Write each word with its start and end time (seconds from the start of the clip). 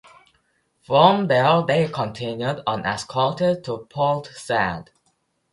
From 0.81 1.27
there 1.27 1.61
they 1.61 1.87
continued 1.87 2.61
unescorted 2.65 3.63
to 3.65 3.85
Port 3.87 4.25
Said. 4.33 4.89